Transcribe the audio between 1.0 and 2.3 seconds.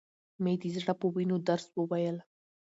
وينو درس وويل.